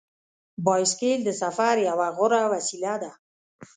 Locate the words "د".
1.25-1.29